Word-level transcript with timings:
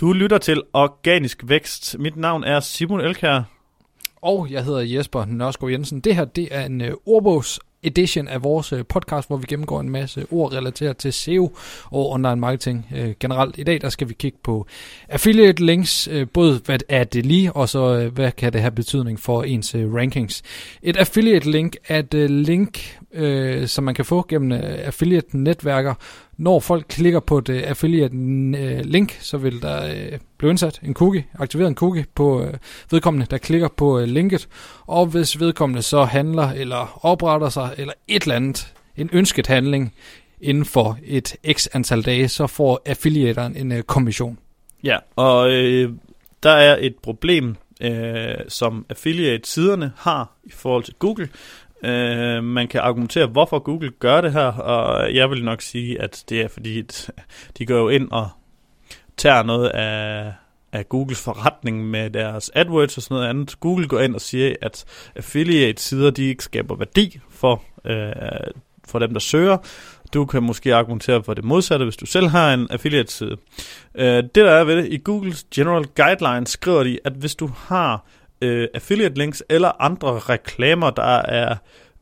Du 0.00 0.12
lytter 0.12 0.38
til 0.38 0.62
Organisk 0.72 1.42
Vækst. 1.44 1.98
Mit 1.98 2.16
navn 2.16 2.44
er 2.44 2.60
Simon 2.60 3.00
Elkær. 3.00 3.42
Og 4.22 4.50
jeg 4.50 4.64
hedder 4.64 4.80
Jesper 4.80 5.24
Nørskov 5.24 5.70
Jensen. 5.70 6.00
Det 6.00 6.16
her 6.16 6.24
det 6.24 6.48
er 6.50 6.66
en 6.66 6.80
uh, 6.80 6.88
ordbogs 7.06 7.60
edition 7.82 8.28
af 8.28 8.42
vores 8.42 8.72
uh, 8.72 8.80
podcast, 8.88 9.28
hvor 9.28 9.36
vi 9.36 9.46
gennemgår 9.48 9.80
en 9.80 9.90
masse 9.90 10.26
ord 10.30 10.52
relateret 10.52 10.96
til 10.96 11.12
SEO 11.12 11.56
og 11.84 12.10
online 12.10 12.36
marketing 12.36 12.86
uh, 12.92 13.10
generelt. 13.20 13.58
I 13.58 13.62
dag 13.62 13.80
der 13.80 13.88
skal 13.88 14.08
vi 14.08 14.14
kigge 14.14 14.38
på 14.44 14.66
affiliate 15.08 15.66
links, 15.66 16.08
uh, 16.08 16.28
både 16.32 16.60
hvad 16.64 16.78
er 16.88 17.04
det 17.04 17.26
lige, 17.26 17.52
og 17.52 17.68
så 17.68 18.04
uh, 18.06 18.14
hvad 18.14 18.32
kan 18.32 18.52
det 18.52 18.60
have 18.60 18.70
betydning 18.70 19.20
for 19.20 19.42
ens 19.42 19.74
uh, 19.74 19.94
rankings. 19.94 20.42
Et 20.82 20.96
affiliate 20.96 21.50
link 21.50 21.76
er 21.88 21.98
et 21.98 22.14
uh, 22.14 22.24
link, 22.24 22.98
uh, 23.18 23.66
som 23.66 23.84
man 23.84 23.94
kan 23.94 24.04
få 24.04 24.26
gennem 24.28 24.52
uh, 24.52 24.58
affiliate 24.62 25.38
netværker, 25.38 25.94
når 26.36 26.60
folk 26.60 26.86
klikker 26.88 27.20
på 27.20 27.38
et 27.38 27.48
uh, 27.48 27.56
affiliate 27.56 28.14
uh, 28.14 28.80
link, 28.84 29.18
så 29.20 29.38
vil 29.38 29.62
der 29.62 29.92
uh, 29.92 30.18
blive 30.38 30.50
indsat 30.50 30.80
en 30.82 30.94
cookie, 30.94 31.26
aktiveret 31.38 31.68
en 31.68 31.74
cookie 31.74 32.06
på 32.14 32.42
uh, 32.42 32.48
vedkommende, 32.90 33.26
der 33.30 33.38
klikker 33.38 33.68
på 33.68 33.98
uh, 33.98 34.02
linket. 34.02 34.48
Og 34.86 35.06
hvis 35.06 35.40
vedkommende 35.40 35.82
så 35.82 36.04
handler 36.04 36.50
eller 36.50 37.06
opretter 37.06 37.48
sig 37.48 37.70
eller 37.78 37.92
et 38.08 38.22
eller 38.22 38.36
andet, 38.36 38.74
en 38.96 39.10
ønsket 39.12 39.46
handling 39.46 39.94
inden 40.40 40.64
for 40.64 40.98
et 41.04 41.36
x 41.52 41.66
antal 41.72 42.02
dage, 42.02 42.28
så 42.28 42.46
får 42.46 42.82
affiliateren 42.86 43.56
en 43.56 43.72
uh, 43.72 43.80
kommission. 43.80 44.38
Ja, 44.84 44.98
og 45.16 45.50
øh, 45.50 45.92
der 46.42 46.50
er 46.50 46.76
et 46.80 46.94
problem, 47.02 47.56
øh, 47.80 48.34
som 48.48 48.86
affiliate-siderne 48.88 49.92
har 49.96 50.32
i 50.44 50.52
forhold 50.52 50.84
til 50.84 50.94
Google. 50.98 51.28
Øh, 51.84 52.44
man 52.44 52.68
kan 52.68 52.80
argumentere, 52.80 53.26
hvorfor 53.26 53.58
Google 53.58 53.90
gør 53.90 54.20
det 54.20 54.32
her, 54.32 54.46
og 54.46 55.14
jeg 55.14 55.30
vil 55.30 55.44
nok 55.44 55.62
sige, 55.62 56.02
at 56.02 56.24
det 56.28 56.40
er 56.40 56.48
fordi, 56.48 56.82
de 57.58 57.66
går 57.66 57.76
jo 57.76 57.88
ind 57.88 58.08
og 58.10 58.28
tager 59.16 59.42
noget 59.42 59.68
af, 59.68 60.32
af 60.72 60.88
Googles 60.88 61.22
forretning 61.22 61.90
med 61.90 62.10
deres 62.10 62.50
AdWords 62.54 62.96
og 62.96 63.02
sådan 63.02 63.14
noget 63.14 63.28
andet. 63.28 63.60
Google 63.60 63.88
går 63.88 64.00
ind 64.00 64.14
og 64.14 64.20
siger, 64.20 64.54
at 64.62 64.84
affiliate-sider, 65.16 66.10
de 66.10 66.24
ikke 66.24 66.44
skaber 66.44 66.76
værdi 66.76 67.20
for, 67.30 67.62
øh, 67.84 68.12
for 68.86 68.98
dem, 68.98 69.12
der 69.12 69.20
søger. 69.20 69.56
Du 70.14 70.24
kan 70.24 70.42
måske 70.42 70.74
argumentere 70.74 71.22
for 71.22 71.34
det 71.34 71.44
modsatte, 71.44 71.84
hvis 71.84 71.96
du 71.96 72.06
selv 72.06 72.26
har 72.26 72.54
en 72.54 72.66
affiliate-side. 72.70 73.36
Øh, 73.94 74.06
det 74.06 74.34
der 74.34 74.50
er 74.50 74.64
ved 74.64 74.76
det, 74.76 74.92
i 74.92 75.00
Googles 75.04 75.44
General 75.54 75.84
Guidelines 75.96 76.50
skriver 76.50 76.84
de, 76.84 76.98
at 77.04 77.12
hvis 77.12 77.34
du 77.34 77.50
har 77.56 78.06
øh, 78.42 78.68
affiliate 78.74 79.18
links 79.18 79.42
eller 79.48 79.82
andre 79.82 80.18
reklamer, 80.18 80.90
der 80.90 81.22
er 81.22 81.56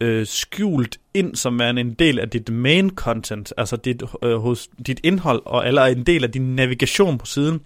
øh, 0.00 0.26
skjult 0.26 0.98
ind 1.14 1.34
som 1.34 1.60
er 1.60 1.70
en 1.70 1.94
del 1.94 2.18
af 2.18 2.30
dit 2.30 2.50
main 2.52 2.90
content, 2.90 3.52
altså 3.56 3.76
dit, 3.76 4.02
øh, 4.22 4.36
hos 4.36 4.68
dit 4.86 5.00
indhold, 5.02 5.42
og, 5.44 5.68
eller 5.68 5.84
en 5.84 6.02
del 6.02 6.24
af 6.24 6.30
din 6.30 6.56
navigation 6.56 7.18
på 7.18 7.26
siden, 7.26 7.60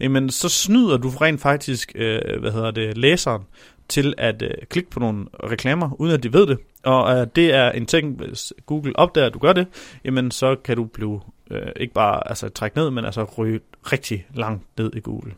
jamen 0.00 0.30
så 0.30 0.48
snyder 0.48 0.96
du 0.96 1.08
rent 1.08 1.40
faktisk, 1.40 1.92
øh, 1.94 2.40
hvad 2.40 2.52
hedder 2.52 2.70
det, 2.70 2.98
læseren 2.98 3.42
til 3.88 4.14
at 4.18 4.42
øh, 4.42 4.50
klikke 4.70 4.90
på 4.90 5.00
nogle 5.00 5.26
reklamer, 5.44 6.00
uden 6.00 6.14
at 6.14 6.22
de 6.22 6.32
ved 6.32 6.46
det. 6.46 6.58
Og 6.84 7.16
øh, 7.16 7.26
det 7.36 7.54
er 7.54 7.70
en 7.70 7.86
ting, 7.86 8.16
hvis 8.16 8.52
Google 8.66 8.96
opdager, 8.96 9.26
at 9.26 9.34
du 9.34 9.38
gør 9.38 9.52
det, 9.52 9.66
jamen 10.04 10.30
så 10.30 10.56
kan 10.64 10.76
du 10.76 10.84
blive 10.84 11.20
øh, 11.50 11.68
ikke 11.76 11.94
bare 11.94 12.28
altså, 12.28 12.48
trække 12.48 12.76
ned, 12.76 12.90
men 12.90 13.04
altså 13.04 13.24
ryge 13.38 13.60
rigtig 13.92 14.26
langt 14.34 14.62
ned 14.78 14.90
i 14.96 15.00
Google. 15.00 15.32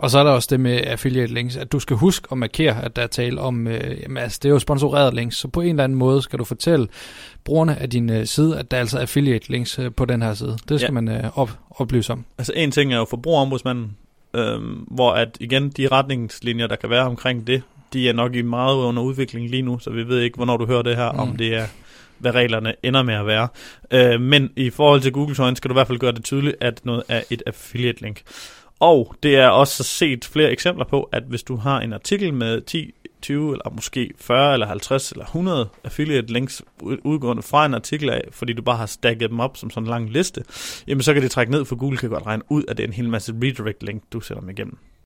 Og 0.00 0.10
så 0.10 0.18
er 0.18 0.24
der 0.24 0.30
også 0.30 0.48
det 0.50 0.60
med 0.60 0.80
affiliate 0.86 1.34
links, 1.34 1.56
at 1.56 1.72
du 1.72 1.78
skal 1.80 1.96
huske 1.96 2.28
at 2.32 2.38
markere, 2.38 2.84
at 2.84 2.96
der 2.96 3.02
er 3.02 3.06
tale 3.06 3.40
om, 3.40 3.66
øh, 3.66 4.02
jamen, 4.02 4.16
altså, 4.16 4.38
det 4.42 4.48
er 4.48 4.52
jo 4.52 4.58
sponsoreret 4.58 5.14
links, 5.14 5.36
så 5.36 5.48
på 5.48 5.60
en 5.60 5.68
eller 5.68 5.84
anden 5.84 5.98
måde 5.98 6.22
skal 6.22 6.38
du 6.38 6.44
fortælle 6.44 6.88
brugerne 7.44 7.78
af 7.78 7.90
din 7.90 8.10
øh, 8.10 8.26
side, 8.26 8.58
at 8.58 8.70
der 8.70 8.76
er 8.76 8.80
altså 8.80 8.98
affiliate 8.98 9.50
links 9.50 9.78
øh, 9.78 9.92
på 9.96 10.04
den 10.04 10.22
her 10.22 10.34
side. 10.34 10.58
Det 10.68 10.80
skal 10.80 10.94
ja. 10.94 11.00
man 11.00 11.08
øh, 11.08 11.38
op, 11.38 11.50
oplyse 11.70 12.12
om. 12.12 12.24
Altså 12.38 12.52
en 12.56 12.70
ting 12.70 12.92
er 12.92 12.96
jo 12.96 13.04
forbrugerombudsmanden, 13.04 13.96
øh, 14.34 14.60
hvor 14.86 15.12
at 15.12 15.36
igen 15.40 15.70
de 15.70 15.88
retningslinjer, 15.88 16.66
der 16.66 16.76
kan 16.76 16.90
være 16.90 17.04
omkring 17.06 17.46
det, 17.46 17.62
de 17.92 18.08
er 18.08 18.12
nok 18.12 18.34
i 18.34 18.42
meget 18.42 18.76
under 18.76 19.02
udvikling 19.02 19.50
lige 19.50 19.62
nu, 19.62 19.78
så 19.78 19.90
vi 19.90 20.08
ved 20.08 20.20
ikke, 20.20 20.36
hvornår 20.36 20.56
du 20.56 20.66
hører 20.66 20.82
det 20.82 20.96
her, 20.96 21.12
mm. 21.12 21.18
om 21.18 21.36
det 21.36 21.54
er 21.54 21.66
hvad 22.18 22.34
reglerne 22.34 22.74
ender 22.82 23.02
med 23.02 23.14
at 23.14 23.26
være. 23.26 23.48
Øh, 23.90 24.20
men 24.20 24.50
i 24.56 24.70
forhold 24.70 25.00
til 25.00 25.12
Google 25.12 25.36
øjne 25.38 25.56
skal 25.56 25.68
du 25.68 25.72
i 25.72 25.76
hvert 25.76 25.86
fald 25.86 25.98
gøre 25.98 26.12
det 26.12 26.24
tydeligt, 26.24 26.56
at 26.60 26.80
noget 26.84 27.02
er 27.08 27.22
et 27.30 27.42
affiliate 27.46 28.02
link. 28.02 28.22
Og 28.80 29.14
det 29.22 29.36
er 29.36 29.48
også 29.48 29.82
set 29.82 30.24
flere 30.24 30.50
eksempler 30.50 30.84
på, 30.84 31.02
at 31.02 31.22
hvis 31.28 31.42
du 31.42 31.56
har 31.56 31.80
en 31.80 31.92
artikel 31.92 32.34
med 32.34 32.60
10, 32.60 32.94
20 33.22 33.52
eller 33.52 33.70
måske 33.70 34.10
40 34.18 34.52
eller 34.52 34.66
50 34.66 35.12
eller 35.12 35.24
100 35.24 35.68
affiliate 35.84 36.32
links 36.32 36.62
udgående 36.82 37.42
fra 37.42 37.66
en 37.66 37.74
artikel 37.74 38.10
af, 38.10 38.22
fordi 38.30 38.52
du 38.52 38.62
bare 38.62 38.76
har 38.76 38.86
stacket 38.86 39.30
dem 39.30 39.40
op 39.40 39.56
som 39.56 39.70
sådan 39.70 39.82
en 39.82 39.90
lang 39.90 40.10
liste, 40.10 40.44
jamen 40.86 41.02
så 41.02 41.12
kan 41.14 41.22
det 41.22 41.30
trække 41.30 41.52
ned, 41.52 41.64
for 41.64 41.76
Google 41.76 41.98
kan 41.98 42.10
godt 42.10 42.26
regne 42.26 42.42
ud, 42.48 42.64
at 42.68 42.76
det 42.76 42.82
er 42.82 42.88
en 42.88 42.92
hel 42.94 43.08
masse 43.08 43.32
redirect 43.42 43.82
link, 43.82 44.02
du 44.12 44.20
sætter 44.20 44.40
dem 44.40 44.50
igennem. 44.50 44.78